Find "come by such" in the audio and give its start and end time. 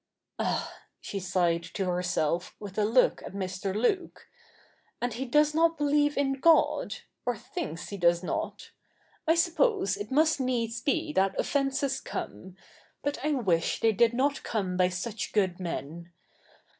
14.41-15.33